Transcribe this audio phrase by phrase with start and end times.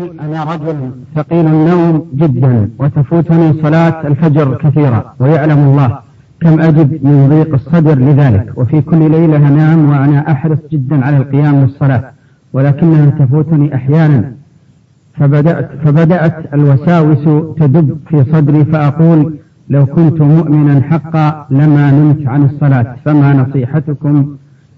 [0.00, 5.98] أنا رجل ثقيل النوم جدا وتفوتني صلاة الفجر كثيرا ويعلم الله
[6.40, 8.52] كم أجد من ضيق الصدر لذلك.
[8.58, 12.10] وفي كل ليلة أنام وأنا أحرص جدا على القيام للصلاة
[12.52, 14.32] ولكنها تفوتني أحيانا.
[15.14, 17.24] فبدأت, فبدأت الوساوس
[17.58, 19.36] تدب في صدري فأقول
[19.68, 24.36] لو كنت مؤمنا حقا لما نمت عن الصلاة فما نصيحتكم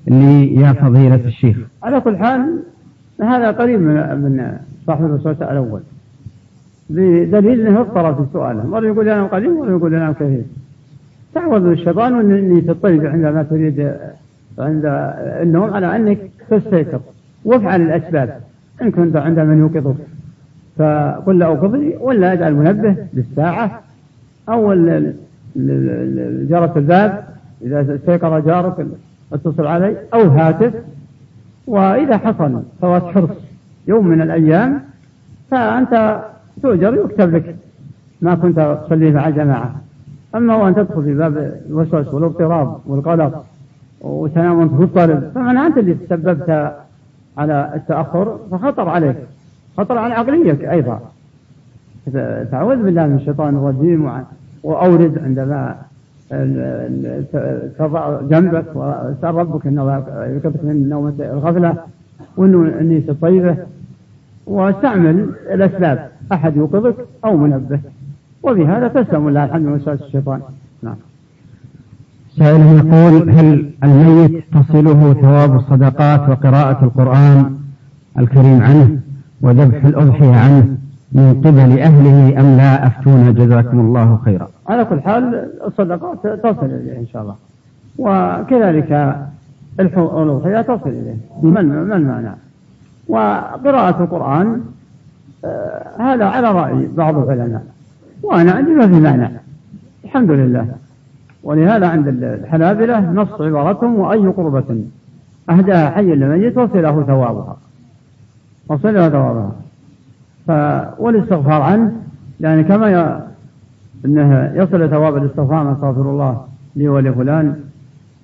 [0.08, 2.62] لي يا فضيلة الشيخ؟ على كل حال
[3.22, 4.56] هذا قريب من
[4.86, 5.80] صاحب الوسواس الأول.
[6.90, 8.66] بدليل أنه اضطرب في سؤاله.
[8.66, 10.42] مرة يقول أنا قليل مرة يقول أنا كثير؟
[11.34, 13.92] تعوذ الشيطان وأني تطيب عندما تريد
[14.58, 14.82] عند
[15.42, 16.18] النوم على أنك
[16.50, 17.00] تستيقظ.
[17.44, 18.40] وافعل الأسباب
[18.82, 19.96] إن كنت عند من يوقظك.
[20.76, 23.80] فقل له أوقظني ولا أجعل منبه بالساعة
[24.48, 24.74] أو
[26.50, 27.24] جرس الباب
[27.62, 28.86] إذا استيقظ جارك
[29.32, 30.72] اتصل علي أو هاتف.
[31.66, 33.30] وإذا حصل فوات حرص
[33.86, 34.82] يوم من الأيام
[35.50, 36.22] فأنت
[36.62, 37.56] تؤجر يكتب لك
[38.22, 39.74] ما كنت تصلي مع الجماعة.
[40.34, 43.44] أما وأن تدخل في باب الوسوس والاضطراب والقلق
[44.00, 46.74] وتنام وأنت مضطرب فمن أنت اللي تسببت
[47.38, 49.16] على التأخر؟ فخطر عليك.
[49.78, 51.00] خطر على عقليتك أيضا.
[52.50, 54.10] تعوذ بالله من الشيطان الرجيم
[54.62, 55.76] وأورد عندما
[57.78, 60.04] تضع جنبك وسأل ربك أنه
[60.36, 61.74] يكفك من نومة الغفلة
[62.36, 63.56] وأنه النية الطيبة
[64.46, 66.10] واستعمل الأسباب.
[66.32, 67.80] أحد يوقظك أو منبه.
[68.42, 70.40] وبهذا تسلم الله الحمد من وسواس الشيطان.
[70.82, 70.96] نعم.
[72.38, 77.56] سائل يقول هل الميت تصله ثواب الصدقات وقراءة القرآن
[78.18, 78.98] الكريم عنه
[79.40, 80.76] وذبح الأضحية عنه
[81.12, 84.48] من قبل أهله أم لا؟ أفتونا جزاكم الله خيرا.
[84.68, 87.34] على كل حال الصدقات تصل إليه إن شاء الله.
[87.98, 89.16] وكذلك
[89.80, 91.16] الأضحية تصل إليه.
[91.42, 92.34] ما المانع
[93.08, 94.60] وقراءة القرآن
[95.44, 97.64] آه هذا على رأي بعض العلماء
[98.22, 99.30] وأنا عندي ما في مانع
[100.04, 100.66] الحمد لله.
[101.42, 104.84] ولهذا عند الحنابلة نص عبارتهم وأي قربة
[105.50, 107.56] أهداها حي لميت وصله ثوابها.
[108.68, 109.52] وصله ثوابها.
[110.46, 110.50] ف...
[111.00, 111.92] والاستغفار عنه
[112.40, 113.20] يعني كما ي...
[114.04, 116.44] إنه يصل ثواب الاستغفار استغفر الله
[116.76, 117.56] لي ولفلان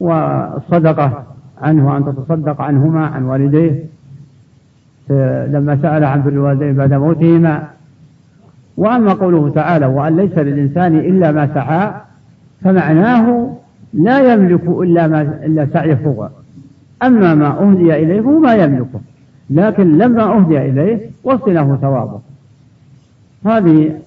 [0.01, 1.25] والصدقة
[1.63, 3.85] عنه وأن تتصدق عنهما عن والديه
[5.53, 7.69] لما سأل عن بر الوالدين بعد موتهما
[8.77, 11.93] وأما قوله تعالى وأن ليس للإنسان إلا ما سعى
[12.65, 13.57] فمعناه
[13.95, 16.29] لا يملك إلا ما إلا سعيه هو.
[17.03, 19.01] أما ما أهدي إليه هو ما يملكه
[19.51, 22.21] لكن لما أهدي إليه وصله ثوابه.
[23.47, 23.99] هذه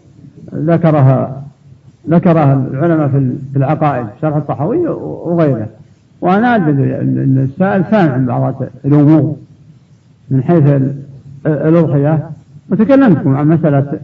[0.55, 1.43] ذكرها
[2.09, 3.07] ذكرها العلماء
[3.53, 5.67] في العقائد شرح الطحاوي وغيره.
[6.21, 9.35] وأنا أدري السائل فاهم عن بعض الأمور.
[10.31, 10.81] من حيث
[11.45, 12.29] الأضحية.
[12.71, 13.99] وتكلمتكم عن مسألة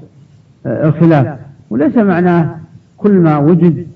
[0.66, 1.38] الخلاف.
[1.70, 2.56] وليس معناه
[2.98, 3.88] كل ما وجد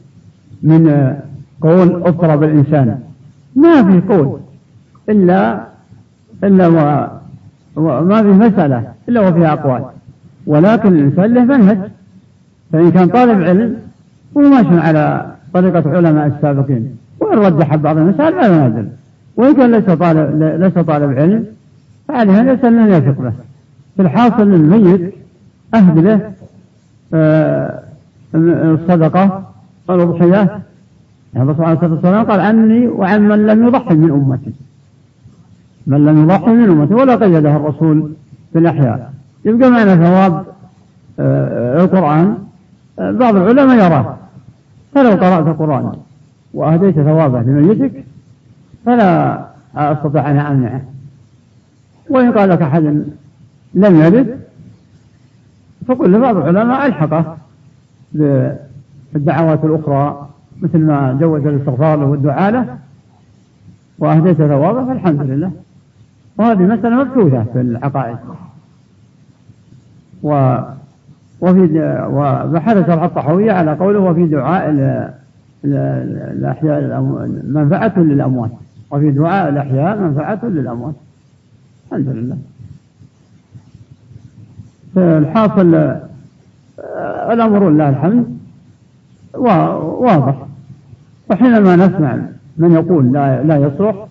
[0.63, 1.13] من
[1.61, 2.99] قول أضطرب الإنسان.
[3.55, 4.39] ما في قول.
[5.09, 5.63] إلا
[6.43, 6.67] إلا
[7.75, 9.83] وما في مسألة إلا وفيها أقوال.
[10.47, 11.77] ولكن الإنسان له منهج.
[12.71, 13.75] فإن كان طالب علم
[14.37, 16.97] هو ماشي على طريقة علماء السابقين.
[17.19, 18.85] وإن رجح بعض المسائل فلا نادر
[19.35, 21.45] وإن كان ليس طالب ليس طالب علم
[22.07, 23.33] فعليه أن يسأل من يثق به
[23.99, 25.13] الحاصل الميت
[25.75, 26.31] أهد له
[27.13, 27.79] آه،
[28.35, 29.43] الصدقة
[29.87, 30.59] والأضحية
[31.35, 34.53] الرسول عليه الصلاة والسلام قال عني وعن من لم يضحي من أمتي.
[35.87, 38.11] من لم يضحي من أمتي ولا قيده الرسول
[38.53, 39.13] في الأحياء.
[39.45, 40.45] يبقى معنا ثواب
[41.19, 42.37] آه، القرآن.
[42.99, 44.17] آه، بعض العلماء يراه.
[44.95, 45.91] فلو قرأت القرآن
[46.53, 48.03] وأهديت ثوابه لميتك
[48.85, 49.39] فلا
[49.75, 50.81] أستطيع أن أمنعه.
[52.09, 52.83] وإن قال لك أحد
[53.73, 54.39] لم يرد
[55.87, 57.37] فقل لبعض العلماء ألحقه
[58.13, 60.29] بالدعوات الأخرى
[60.61, 62.77] مثل ما جوز الاستغفار له والدعاء له
[63.99, 65.51] وأهديت ثوابه فالحمد لله.
[66.37, 68.17] وهذه مسألة مبثوثة في العقائد.
[70.23, 70.57] و
[71.41, 71.61] وفي
[72.11, 74.69] وبحث شرح الطحوية على قوله وفي دعاء
[75.65, 77.01] الأحياء
[77.47, 78.51] منفعة للأموات.
[78.91, 80.95] وفي دعاء الأحياء منفعة للأموات.
[81.91, 82.37] الحمد لله.
[84.97, 88.37] الحاصل آه، الأمر لله الحمد
[89.33, 90.45] واضح.
[91.31, 92.17] وحينما نسمع
[92.57, 94.07] من يقول لا لا يصلح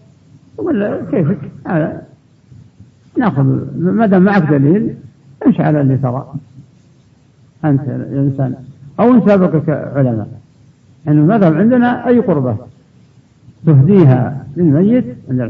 [0.59, 1.38] نقول كيفك
[3.19, 3.43] نأخذ
[3.76, 4.94] ما دام معك دليل
[5.47, 6.32] امشي على اللي ترى.
[7.65, 8.55] أنت الانسان
[9.00, 10.29] أو ان سابقك علماء.
[11.06, 12.56] يعني المذهب عندنا؟ أي قربة؟
[13.66, 15.40] تهديها للميت عند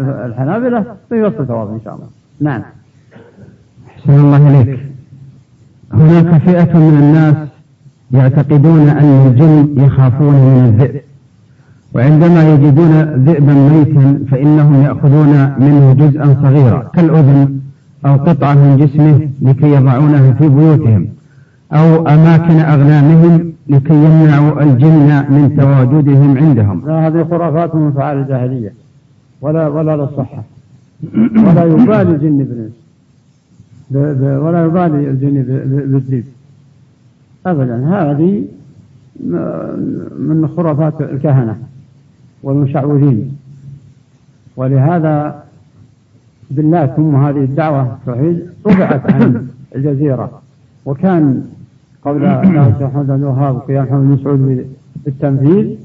[0.00, 2.06] الحنابلة فيوصل ثواب إن شاء الله.
[2.40, 2.62] نعم.
[3.88, 4.80] أحسن الله إليك.
[5.92, 7.48] هناك فئة من الناس
[8.10, 11.00] يعتقدون أن الجن يخافون من الذئب
[11.94, 17.60] وعندما يجدون ذئبا ميتا فإنهم يأخذون منه جزءا صغيرا كالأذن
[18.06, 21.08] أو قطعة من جسمه لكي يضعونها في بيوتهم
[21.72, 26.86] أو أماكن أغنامهم لكي يمنعوا الجن من تواجدهم عندهم.
[26.86, 28.72] لا هذه خرافات من فعال الجاهلية.
[29.40, 30.42] ولا ولا للصحة.
[31.36, 32.72] ولا يبالي الجن بالإنس.
[34.42, 36.24] ولا يبالي الجن بالذئب
[37.46, 37.86] أبدا.
[37.88, 38.44] هذه
[40.18, 41.58] من خرافات الكهنة
[42.42, 43.36] والمشعوذين.
[44.56, 45.44] ولهذا
[46.50, 50.30] بالله ثم هذه الدعوة التوحيد رفعت عن الجزيرة.
[50.84, 51.44] وكان
[52.04, 54.66] قبل الله محمد بن الوهاب وقيام محمد بن سعود
[55.04, 55.76] بالتنفيذ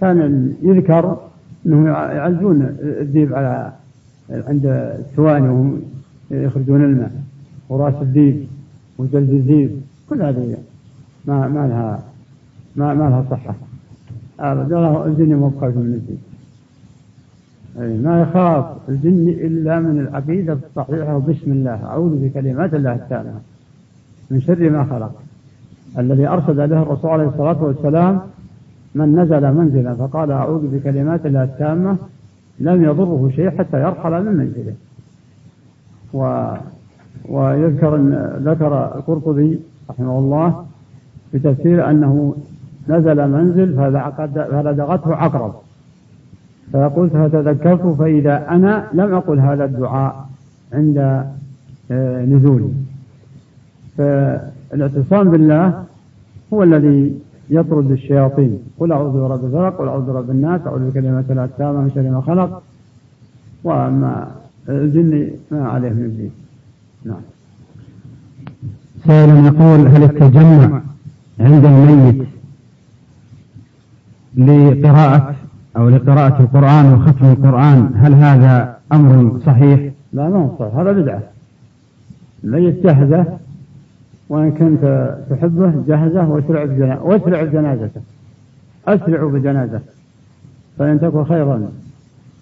[0.00, 1.18] كان يذكر
[1.66, 3.72] أنهم يعزون الذيب على
[4.30, 4.66] عند
[4.98, 5.82] الثواني وهم
[6.30, 7.12] يخرجون الماء
[7.68, 8.46] وراس الذيب
[8.98, 10.56] وجلد الذيب كل هذه
[11.26, 12.02] ما ما لها
[12.76, 13.54] ما, ما لها صحة.
[14.40, 16.18] أبدا الجن مبقى من
[17.80, 23.40] أي ما يخاف الجن إلا من العقيدة الصحيحة وبسم الله أعوذ بكلمات الله التامة
[24.30, 25.27] من شر ما خلق.
[25.98, 28.20] الذي أرشد له الرسول عليه الصلاة والسلام
[28.94, 31.96] من نزل منزلا فقال أعوذ بكلمات الله التامة
[32.60, 34.74] لم يضره شيء حتى يرحل من منزله.
[36.12, 36.52] و
[37.28, 37.96] ويذكر
[38.38, 40.64] ذكر القرطبي رحمه الله
[41.32, 42.34] في تفسير أنه
[42.88, 45.54] نزل منزل فلدغته عقرب.
[46.72, 50.28] فقلت فتذكرت فإذا أنا لم أقل هذا الدعاء
[50.72, 51.24] عند
[51.90, 52.72] آه، نزولي.
[54.70, 55.84] فالاعتصام بالله
[56.52, 57.18] هو الذي
[57.50, 58.58] يطرد الشياطين.
[58.78, 62.20] قل أعوذ برب الفلق قل أعوذ برب الناس أعوذ بكلمات الله التامة من شر ما
[62.20, 62.62] خلق
[63.64, 64.28] وأما
[64.68, 66.30] الجن ما عليه من دين
[67.04, 67.20] نعم.
[69.06, 70.80] سائل يقول هل التجمع
[71.40, 72.28] عند الميت
[74.36, 75.34] لقراءة
[75.76, 80.74] أو لقراءة القرآن وختم القرآن هل هذا أمر صحيح؟ لا ما هو صحيح.
[80.74, 81.22] هذا بدعة.
[82.44, 83.38] الميت جهزه
[84.28, 86.30] وإن كنت تحبه جهزه
[87.02, 88.00] واسرع بجنازته
[88.88, 89.80] أسرعوا بجنازته
[90.78, 91.68] فإن تكن خيرا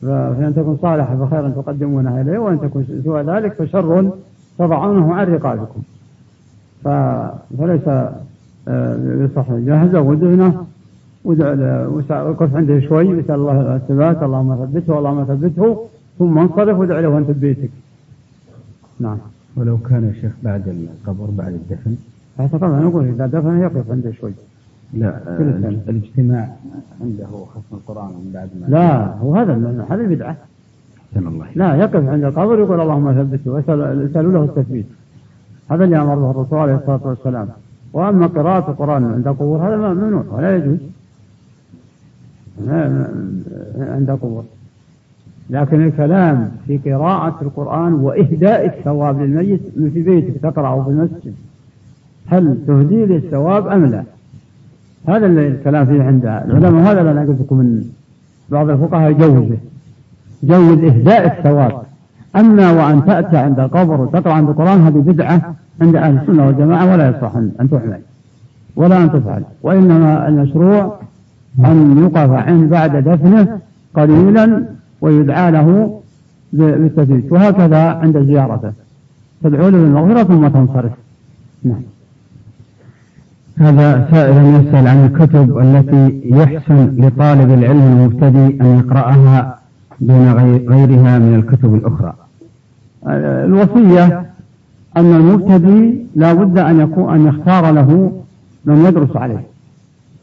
[0.02, 4.10] فإن تكن صالحة فخيرا تقدمونها إليه وإن تكن سوى ذلك فشر
[4.58, 5.82] تضعونه عن رقابكم
[7.58, 7.88] فليس
[8.68, 10.66] آه، بصح جهزه ودهنه
[11.24, 15.86] وقف عنده شوي واسال الله الثبات اللهم ثبته اللهم ثبته
[16.18, 17.70] ثم انصرف وادع له وانت ببيتك.
[19.00, 19.18] نعم.
[19.56, 21.96] ولو كان يا شيخ بعد القبر بعد الدفن
[22.58, 24.32] طبعا نقول إذا دفن يقف عنده شوي.
[24.94, 25.20] لا
[25.88, 26.56] الاجتماع
[27.00, 30.36] عنده ختم القرآن من بعد ما لا هو هذا هذا بدعه.
[31.16, 34.86] الله لا يقف عند القبر يقول اللهم ثبته واسالوا له التثبيت.
[35.70, 37.48] هذا اللي أمر به الرسول عليه الصلاة والسلام.
[37.92, 40.78] وأما قراءة القرآن عند القبور هذا ممنوع ولا يجوز.
[43.78, 44.44] عند قبور
[45.50, 49.60] لكن الكلام في قراءة القرآن وإهداء الثواب للميت
[49.94, 51.34] في بيتك تقرأه في المسجد
[52.26, 54.04] هل تهدي للثواب أم لا؟
[55.08, 57.84] هذا الكلام فيه عند العلماء هذا أنا قلت لكم من
[58.48, 59.58] بعض الفقهاء يجوزه
[60.42, 61.82] جوز إهداء الثواب
[62.36, 67.08] أما وأن تأتي عند القبر وتقرأ عند القرآن هذه بدعة عند أهل السنة والجماعة ولا
[67.08, 68.00] يصح أن تحمل
[68.76, 70.98] ولا أن تفعل وإنما المشروع
[71.64, 73.58] أن يقف عند بعد دفنه
[73.94, 76.00] قليلا ويدعى له
[76.52, 78.72] بالتثبيت وهكذا عند زيارته.
[79.42, 80.92] تدعو له بالمغفرة ثم تنصرف.
[81.64, 81.80] نعم.
[83.58, 89.58] هذا سائل يسأل عن الكتب التي يحسن لطالب العلم المبتدئ أن يقرأها
[90.00, 90.32] دون
[90.68, 92.14] غيرها من الكتب الأخرى.
[93.46, 94.26] الوصية
[94.96, 98.12] أن المبتدئ لا بد أن يكون أن يختار له
[98.64, 99.42] من يدرس عليه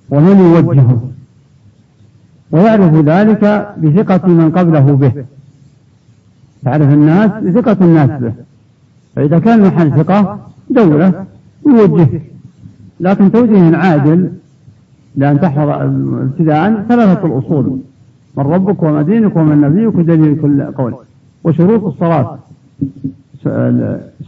[0.10, 1.02] ومن يوجهه.
[2.54, 5.26] ويعرف ذلك بثقة من قبله به.
[6.64, 8.34] تعرف الناس بثقة الناس به.
[9.16, 11.26] فإذا كان محل ثقة دولة
[11.68, 12.22] يوجه.
[13.00, 14.30] لكن توجيه عادل
[15.16, 17.80] لأن تحفظ ابتداء ثلاثة الأصول.
[18.38, 20.96] من ربك وما دينك ومن نبيك ودليل كل قول.
[21.44, 22.38] وشروط الصلاة.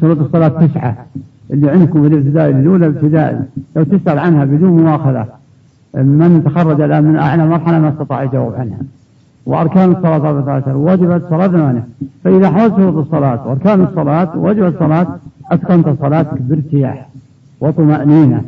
[0.02, 1.06] شروط الصلاة تسعة.
[1.52, 3.40] اللي عندكم في الابتدائي الأولى ابتدائي
[3.76, 5.28] لو تسأل عنها بدون مواخذة.
[5.96, 8.78] من تخرج الآن من أعلى مرحلة ما استطاع يجاوب عنها.
[9.46, 11.88] وأركان الصلاة أربعة عشر وجبت الصلاة ثمانية
[12.24, 15.08] فإذا حوزت شروط الصلاة وأركان الصلاة وجبت الصلاة
[15.52, 17.10] أتقنت صلاتك بارتياح
[17.62, 18.42] وطمأنينة.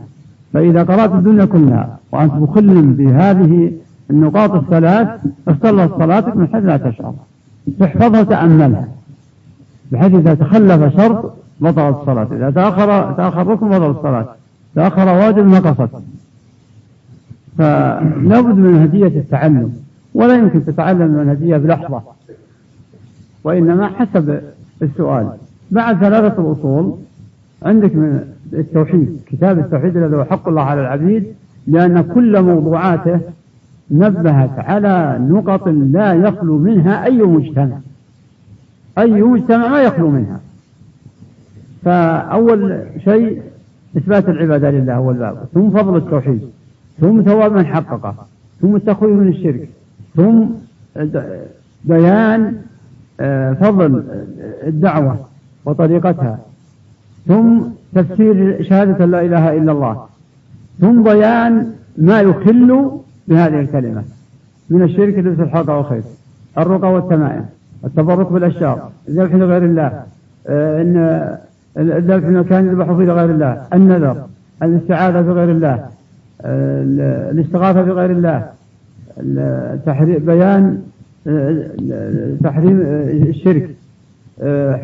[0.54, 3.72] فإذا قرأت الدنيا كلها وأنت مخل بهذه
[4.10, 5.08] النقاط الثلاث
[5.48, 7.14] اختلت صلاتك من حيث لا تشعر.
[7.80, 8.88] تحفظها وتأملها
[9.92, 14.26] بحيث إذا تخلف شرط بطلت الصلاة إذا تأخر تأخر ركن بطلت الصلاة
[14.76, 15.90] تأخر واجب نقصت.
[17.58, 19.74] فلا بد من هدية التعلم
[20.14, 22.02] ولا يمكن تتعلم المنهجية بلحظة
[23.44, 24.40] وإنما حسب
[24.82, 25.30] السؤال.
[25.72, 26.96] بعد ثلاثة الأصول
[27.64, 28.22] عندك من
[28.54, 31.26] التوحيد كتاب التوحيد الذي هو حق الله على العبيد
[31.68, 33.20] لأن كل موضوعاته
[33.92, 37.78] نبهت على نقط لا يخلو منها أي مجتمع.
[38.98, 40.40] أي مجتمع ما يخلو منها.
[41.86, 43.42] فأول شيء
[43.98, 46.42] إثبات العبادة لله هو الباب ثم فضل التوحيد.
[47.02, 48.16] ثم ثواب من حققه
[48.62, 49.70] ثم التخويف من الشرك
[50.16, 50.44] ثم
[51.84, 52.56] بيان
[53.20, 54.04] آه، فضل
[54.68, 55.18] الدعوة
[55.66, 56.40] وطريقتها
[57.28, 57.60] ثم
[57.96, 60.06] تفسير شهادة لا إله إلا الله
[60.82, 62.92] ثم بيان ما يخل
[63.28, 64.04] بهذه الكلمة
[64.70, 66.04] من الشرك لبس الحلقة والخير
[66.58, 67.46] الرقى والتمائم
[67.86, 70.04] التبرك بالأشجار الذبح لغير الله
[70.48, 71.38] آه، إن
[71.78, 74.26] الذبح من كان يذبح فيه لغير الله النذر
[74.64, 75.90] الاستعاذة بغير الله آه،
[76.46, 78.50] الاستغاثة بغير الله
[80.20, 80.82] بيان
[81.28, 82.82] آه، تحريم
[83.30, 83.70] الشرك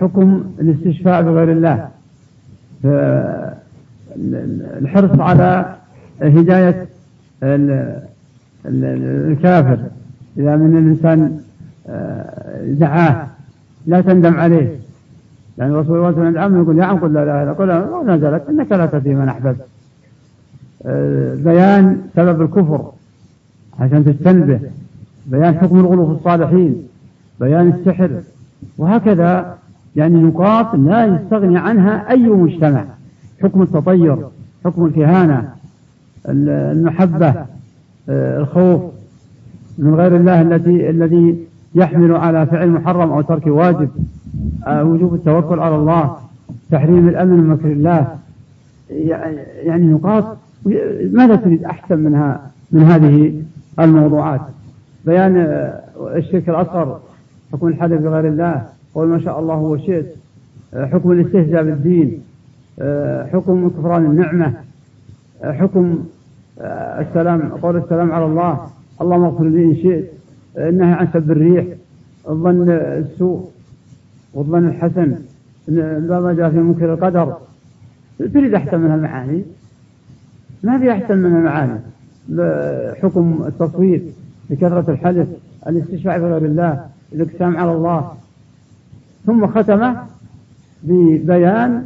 [0.01, 1.88] حكم الاستشفاء بغير الله
[4.81, 5.75] الحرص على
[6.22, 6.88] هداية
[8.65, 9.79] الكافر
[10.38, 11.39] إذا من الإنسان
[11.89, 13.27] آه، دعاه
[13.88, 14.75] لا تندم عليه
[15.57, 18.15] يعني الرسول صلى الله عليه وسلم يقول يا عم قل لا اله الا قل ما
[18.15, 19.73] نزلت انك لا تهدي من احببت آه،
[21.43, 22.91] بيان سبب الكفر
[23.79, 24.59] عشان تجتنبه
[25.25, 26.87] بيان حكم الغلو في الصالحين
[27.39, 28.11] بيان السحر
[28.77, 29.57] وهكذا
[29.95, 32.85] يعني نقاط لا يستغني عنها أي مجتمع.
[33.43, 34.17] حكم التطير
[34.65, 35.49] حكم الكهانة
[36.29, 37.33] المحبة
[38.09, 38.81] آه، الخوف
[39.77, 41.37] من غير الله التي الذي
[41.75, 43.89] يحمل على فعل محرم أو ترك واجب.
[44.67, 46.15] آه، وجوب التوكل على الله
[46.71, 48.07] تحريم الأمن من مكر الله.
[49.63, 50.37] يعني نقاط
[51.12, 53.41] ماذا تريد أحسن منها من هذه
[53.79, 54.41] الموضوعات؟
[55.05, 55.84] بيان آه،
[56.15, 57.00] الشرك الأصغر
[57.53, 58.65] حكم الحلف بغير الله
[58.96, 60.15] قول ما شاء الله وشئت
[60.74, 62.22] حكم الاستهزاء بالدين
[63.34, 64.53] حكم كفران النعمة
[65.43, 66.03] حكم
[67.00, 68.67] السلام قول السلام على الله
[69.01, 70.12] اللهم اغفر لي إن شئت
[70.58, 71.65] النهي عن سب الريح
[72.29, 73.50] الظن السوء
[74.34, 75.15] والظن الحسن
[75.67, 77.38] ما جاء في منكر القدر.
[78.20, 79.43] تريد أحسن من المعاني؟
[80.63, 81.79] ما في أحسن من المعاني.
[83.01, 84.03] حكم التصوير
[84.50, 85.27] بكثرة الحدث
[85.67, 88.12] الاستشفاع بغير الله الاقسام على الله.
[89.25, 89.93] ثم ختم
[90.84, 91.86] ببيان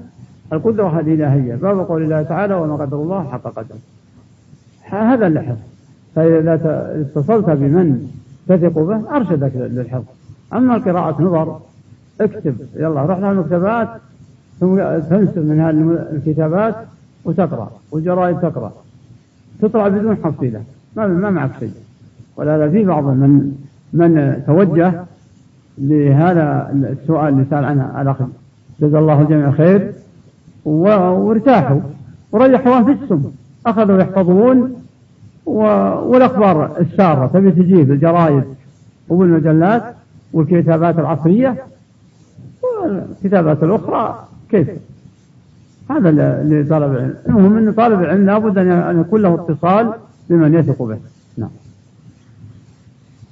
[0.54, 1.56] القدرة الإلهية.
[1.56, 3.78] باب قول الله تعالى وما قدر الله حق قدره.
[4.82, 5.60] هذا اللي حفظ
[6.16, 6.54] فإذا
[7.02, 8.08] اتصلت بمن
[8.48, 10.06] تثق به أرشدك للحفظ
[10.54, 11.60] أما القراءة نظر
[12.22, 12.56] اكتب.
[12.76, 13.90] يلا روح المكتبات
[14.60, 16.76] ثم تنسب من هذه الكتابات.
[17.28, 18.72] وتقرأ والجرائد تقرأ.
[19.62, 20.62] تطلع بدون حصيلة.
[20.96, 21.72] ما ما معك شيء.
[22.36, 23.52] ولهذا في بعض من
[23.94, 25.04] من توجه
[25.78, 28.18] لهذا السؤال اللي سأل عنه الأخ
[28.82, 29.92] جزا الله الجميع خير
[30.66, 31.80] وارتاحوا.
[32.32, 33.32] وريحوا أنفسهم
[33.66, 34.76] أخذوا يحفظون
[35.46, 37.28] والأخبار السارة.
[37.28, 38.44] تبي تجيه بالجرائد
[39.10, 39.84] وبالمجلات
[40.34, 41.56] والكتابات العصرية
[42.64, 44.70] والكتابات الأخرى كيف؟
[45.90, 49.94] هذا اللي طالب العلم المهم أن طالب العلم لابد أن يكون له اتصال
[50.30, 50.98] بمن يثق به.
[51.38, 51.50] نعم.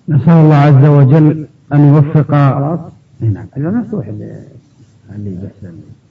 [0.10, 2.80] نسأل الله عز وجل أن يوفق خلاص.
[3.22, 3.46] نعم.
[3.58, 4.40] الباب مفتوح اللي
[5.16, 5.50] اللي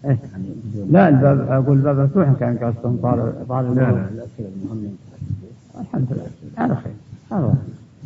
[0.05, 0.19] إيه؟
[0.91, 4.07] لا الباب أقول الباب مفتوح كان قصدهم طالب طالب لا لا
[5.81, 6.27] الحمد لله.
[6.59, 6.93] على خير.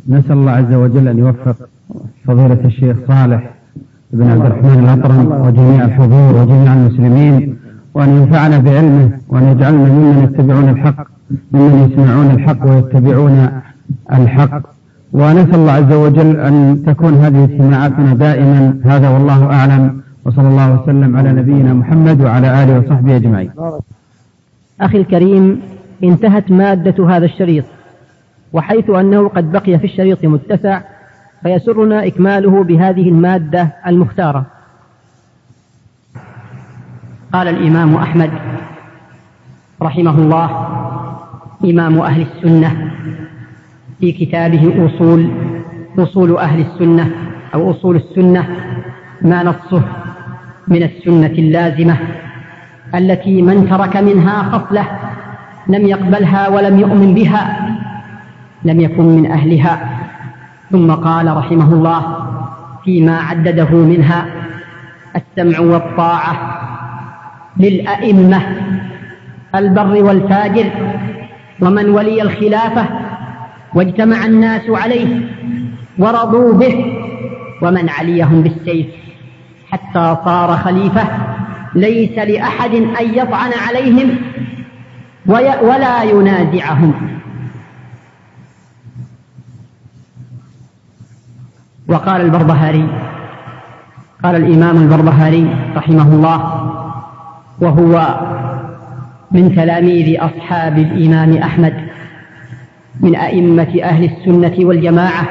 [0.07, 1.55] نسأل الله عز وجل أن يوفق
[2.25, 3.53] فضيلة الشيخ صالح
[4.11, 7.58] بن عبد الرحمن الأطرم وجميع الحضور وجميع المسلمين
[7.93, 11.07] وأن ينفعنا بعلمه وأن يجعلنا ممن يتبعون الحق
[11.51, 13.61] ممن يسمعون الحق ويتبعون
[14.13, 14.61] الحق.
[15.13, 18.79] ونسأل الله عز وجل أن تكون هذه اجتماعاتنا دائما.
[18.85, 20.01] هذا والله أعلم.
[20.25, 23.51] وصلى الله وسلم على نبينا محمد وعلى آله وصحبه أجمعين.
[24.81, 25.61] أخي الكريم
[26.03, 27.65] انتهت مادة هذا الشريط.
[28.53, 30.81] وحيث أنه قد بقي في الشريط متسع
[31.43, 34.45] فيسرنا إكماله بهذه المادة المختارة.
[37.33, 38.31] قال الإمام أحمد
[39.81, 40.67] رحمه الله
[41.65, 42.91] إمام أهل السنة
[43.99, 45.29] في كتابه أصول
[45.99, 47.11] أصول أهل السنة
[47.53, 48.49] أو أصول السنة
[49.21, 49.83] ما نصه
[50.67, 51.97] من السنة اللازمة
[52.95, 54.85] التي من ترك منها خصلة
[55.67, 57.69] لم يقبلها ولم يؤمن بها
[58.63, 59.89] لم يكن من أهلها.
[60.71, 62.01] ثم قال رحمه الله
[62.83, 64.25] فيما عدده منها
[65.15, 66.59] السمع والطاعة
[67.59, 68.41] للأئمة
[69.55, 70.71] البر والفاجر
[71.61, 72.85] ومن ولي الخلافة
[73.73, 75.21] واجتمع الناس عليه
[75.97, 76.95] ورضوا به
[77.61, 78.87] ومن عليهم بالسيف.
[79.71, 81.07] حتى صار خليفة
[81.75, 84.15] ليس لأحد أن يطعن عليهم
[85.61, 86.93] ولا ينازعهم.
[91.87, 92.87] وقال البربهاري
[94.23, 96.39] قال الإمام البربهاري رحمه الله
[97.61, 98.19] وهو
[99.31, 101.73] من تلاميذ أصحاب الإمام أحمد
[102.99, 105.27] من أئمة أهل السنة والجماعة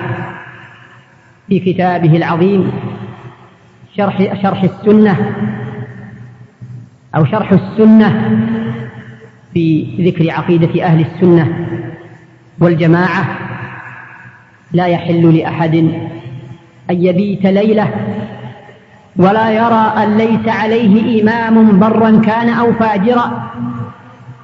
[1.49, 2.71] في كتابه العظيم
[3.97, 5.17] شرح شرح السنة
[7.17, 8.39] أو شرح السنة
[9.55, 11.67] في ذكر عقيدة أهل السنة
[12.61, 13.39] والجماعة.
[14.73, 15.75] لا يحل لأحد
[16.91, 17.91] أن يبيت ليلة
[19.19, 23.51] ولا يرى أن ليس عليه إمام برا كان أو فاجرا.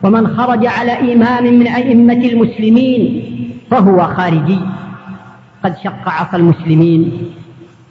[0.03, 3.25] ومن خرج على إمام من أئمة المسلمين
[3.71, 4.59] فهو خارجي.
[5.65, 7.13] قد شق عصا المسلمين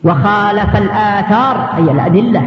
[0.03, 2.43] وخالف الآثار أي الأدلة.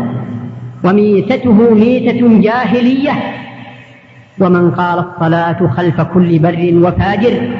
[0.84, 3.12] وميتته ميتة جاهلية.
[4.40, 7.50] ومن قال الصلاة خلف كل بر وفاجر.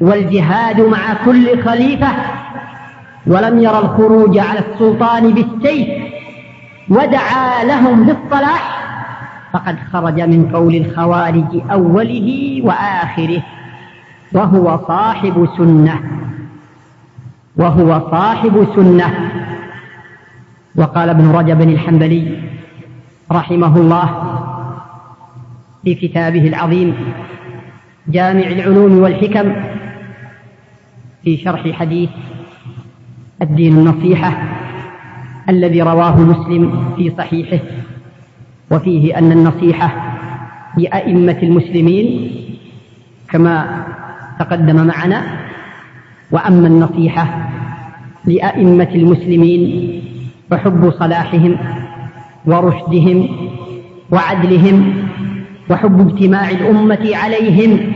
[0.00, 2.08] والجهاد مع كل خليفة.
[3.26, 5.88] ولم ير الخروج على السلطان بالسيف
[6.88, 8.76] ودعا لهم بالصلاح
[9.52, 13.42] فقد خرج من قول الخوارج أوله وآخره
[14.32, 16.00] وهو صاحب سنة
[17.56, 19.30] وهو صاحب سنة.
[20.76, 22.38] وقال ابن رجب الحنبلي
[23.32, 24.08] رحمه الله
[25.84, 26.94] في كتابه العظيم
[28.08, 29.52] جامع العلوم والحكم
[31.24, 32.10] في شرح حديث
[33.42, 34.42] الدين النصيحة
[35.48, 37.64] الذي رواه مسلم في صحيحه
[38.70, 40.16] وفيه أن النصيحة
[40.76, 42.30] لأئمة المسلمين
[43.30, 43.84] كما
[44.38, 45.22] تقدم معنا
[46.30, 47.48] وأما النصيحة
[48.24, 49.92] لأئمة المسلمين
[50.50, 51.56] فحب صلاحهم
[52.46, 53.28] ورشدهم
[54.10, 54.94] وعدلهم
[55.70, 57.92] وحب اجتماع الأمة عليهم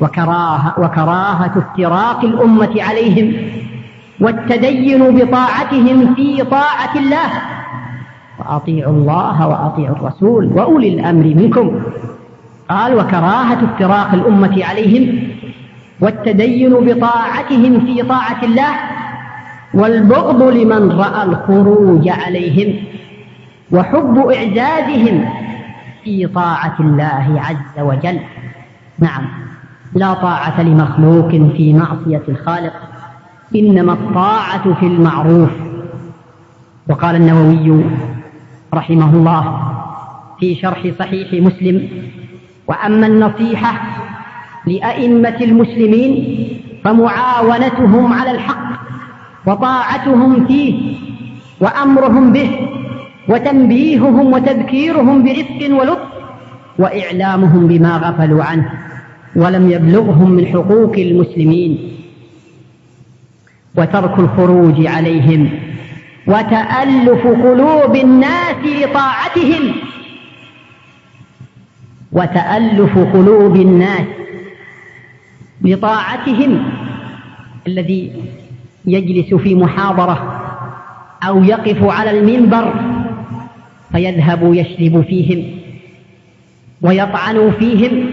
[0.00, 3.32] وكراهة, وكراهة افتراق الأمة عليهم
[4.20, 7.30] والتدين بطاعتهم في طاعة الله.
[8.38, 11.82] وأطيعوا الله وأطيعوا الرسول وأولي الأمر منكم.
[12.68, 15.28] قال وكراهة افتراق الأمة عليهم.
[16.00, 18.74] والتدين بطاعتهم في طاعة الله.
[19.74, 22.84] والبغض لمن رأى الخروج عليهم.
[23.72, 25.28] وحب إعزازهم
[26.04, 28.20] في طاعة الله عز وجل.
[28.98, 29.22] نعم
[29.94, 32.89] لا طاعة لمخلوق في معصية الخالق.
[33.56, 35.50] إنما الطاعة في المعروف.
[36.88, 37.84] وقال النووي
[38.74, 39.44] رحمه الله
[40.40, 41.88] في شرح صحيح مسلم
[42.68, 43.80] وأما النصيحة
[44.66, 46.12] لأئمة المسلمين
[46.84, 48.70] فمعاونتهم على الحق
[49.46, 50.94] وطاعتهم فيه
[51.60, 52.50] وأمرهم به
[53.28, 56.08] وتنبيههم وتذكيرهم برفق ولطف
[56.78, 58.72] وإعلامهم بما غفلوا عنه
[59.36, 61.99] ولم يبلغهم من حقوق المسلمين.
[63.76, 65.50] وترك الخروج عليهم
[66.26, 69.74] وتألف قلوب الناس لطاعتهم
[72.12, 74.06] وتألف قلوب الناس
[75.62, 76.70] لطاعتهم
[77.66, 78.12] الذي
[78.86, 80.40] يجلس في محاضرة
[81.22, 82.74] أو يقف على المنبر
[83.92, 85.58] فيذهب يشرب فيهم
[86.82, 88.10] ويطعن فيهم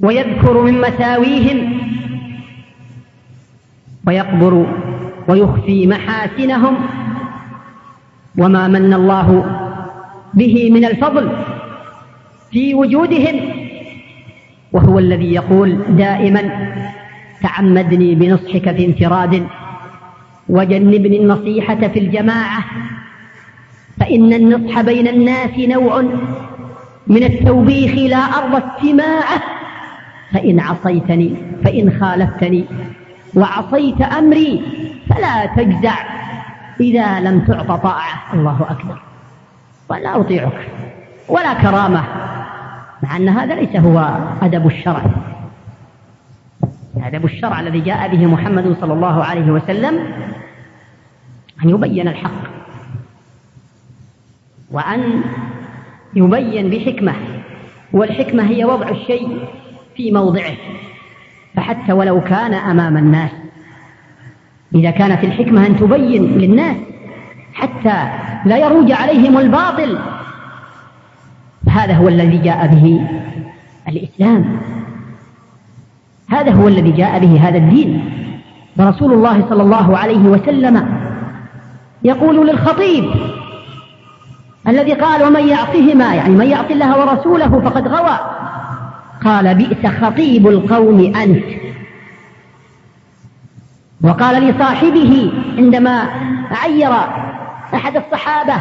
[0.00, 1.79] ويذكر من مساويهم
[4.06, 4.66] ويقبر
[5.28, 6.74] ويخفي محاسنهم
[8.38, 9.44] وما من الله
[10.34, 11.30] به من الفضل
[12.50, 13.40] في وجودهم
[14.72, 16.42] وهو الذي يقول دائما
[17.42, 19.46] تعمدني بنصحك في انفراد
[20.48, 22.64] وجنبني النصيحة في الجماعة
[24.00, 26.02] فإن النصح بين الناس نوع
[27.06, 29.42] من التوبيخ لا أرضى استماعه
[30.32, 31.34] فإن عصيتني
[31.64, 32.64] فإن خالفتني
[33.34, 34.62] وعصيت أمري
[35.10, 35.94] فلا تجزع
[36.80, 38.34] إذا لم تعط طاعة.
[38.34, 39.02] الله أكبر.
[39.88, 40.68] ولا أطيعك
[41.28, 42.04] ولا كرامة.
[43.02, 45.02] مع أن هذا ليس هو أدب الشرع.
[47.02, 49.94] أدب الشرع الذي جاء به محمد صلى الله عليه وسلم
[51.64, 52.50] أن يبين الحق.
[54.70, 55.22] وأن
[56.14, 57.14] يبين بحكمة.
[57.92, 59.48] والحكمة هي وضع الشيء
[59.96, 60.56] في موضعه.
[61.56, 63.30] فحتى ولو كان أمام الناس.
[64.74, 66.76] إذا كانت الحكمة أن تبين للناس
[67.54, 68.08] حتى
[68.44, 69.98] لا يروج عليهم الباطل.
[71.68, 73.06] هذا هو الذي جاء به
[73.88, 74.60] الإسلام.
[76.30, 78.10] هذا هو الذي جاء به هذا الدين.
[78.78, 80.88] ورسول الله صلى الله عليه وسلم
[82.04, 83.04] يقول للخطيب
[84.68, 88.18] الذي قال ومن يعصهما يعني من يعص الله ورسوله فقد غوى.
[89.24, 91.44] قال بئس خطيب القوم أنت.
[94.02, 96.10] وقال لصاحبه عندما
[96.50, 96.92] عير
[97.74, 98.54] أحد الصحابة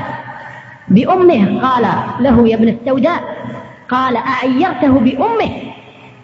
[0.88, 1.88] بأمه قال
[2.20, 3.24] له يا ابن السوداء
[3.90, 5.52] قال أعيرته بأمه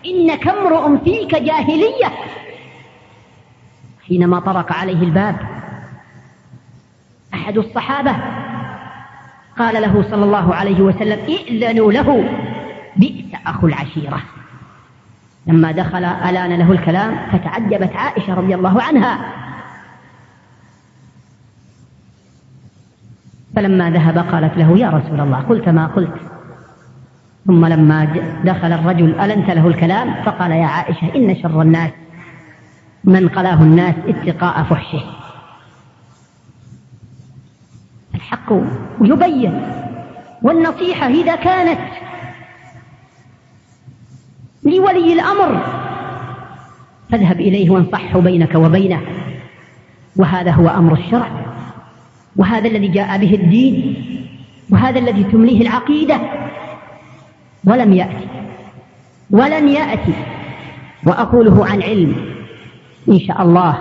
[0.05, 2.11] إنك امرؤ فيك جاهلية.
[4.07, 5.35] حينما طرق عليه الباب
[7.33, 8.15] أحد الصحابة
[9.59, 12.29] قال له صلى الله عليه وسلم ائذنوا له.
[13.47, 14.21] أخو العشيرة.
[15.47, 19.19] لما دخل ألآن له الكلام فتعجبت عائشة رضي الله عنها.
[23.55, 26.15] فلما ذهب قالت له يا رسول الله قلت ما قلت.
[27.47, 28.05] ثم لما
[28.43, 31.91] دخل الرجل ألنت له الكلام؟ فقال يا عائشة إن شر الناس
[33.03, 35.03] من قلاه الناس اتقاء فحشه.
[38.15, 38.53] الحق
[39.01, 39.61] يبين
[40.41, 41.79] والنصيحة إذا كانت
[44.65, 45.61] لولي الأمر.
[47.11, 49.01] فاذهب إليه وانصحه بينك وبينه.
[50.15, 51.29] وهذا هو أمر الشرع.
[52.35, 53.95] وهذا الذي جاء به الدين.
[54.69, 56.19] وهذا الذي تمليه العقيدة.
[57.65, 58.27] ولم يأتي.
[59.31, 60.13] ولن يأتي.
[61.05, 62.15] وأقوله عن علم.
[63.09, 63.77] إن شاء الله.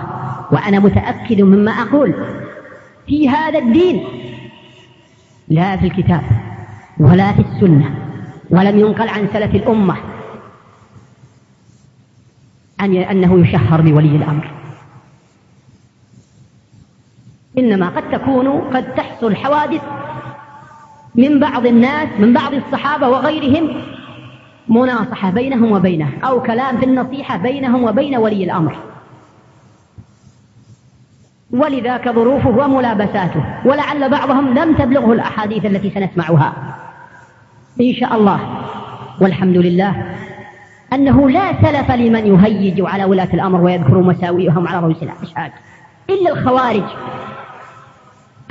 [0.51, 2.13] وأنا متأكد مما أقول.
[3.07, 4.03] في هذا الدين.
[5.47, 6.21] لا في الكتاب.
[6.99, 7.95] ولا في السنة.
[8.49, 10.14] ولم ينقل عن سلف الأمة.
[12.81, 14.51] أن أنه يشهر بولي الأمر.
[17.57, 19.81] إنما قد تكون قد تحصل حوادث
[21.15, 23.81] من بعض الناس من بعض الصحابة وغيرهم
[24.67, 28.77] مناصحة بينهم وبينه أو كلام في النصيحة بينهم وبين ولي الأمر.
[31.51, 36.53] ولذاك ظروفه وملابساته ولعل بعضهم لم تبلغه الأحاديث التي سنسمعها.
[37.81, 38.39] إن شاء الله
[39.21, 40.15] والحمد لله
[40.93, 45.51] أنه لا سلف لمن يهيج على ولاة الأمر ويذكر مساوئهم على رؤوس الأشهاد.
[46.09, 46.83] إلا الخوارج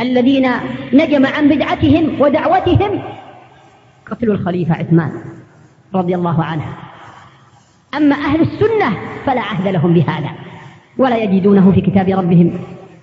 [0.00, 0.48] الذين
[0.92, 3.02] نجم عن بدعتهم ودعوتهم
[4.06, 5.12] قتل الخليفة عثمان
[5.94, 6.64] رضي الله عنه.
[7.96, 10.30] أما أهل السنة فلا عهد لهم بهذا
[10.98, 12.58] ولا يجدونه في كتاب ربهم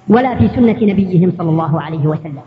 [0.07, 2.41] ولا في سنة نبيهم صلى الله عليه وسلم.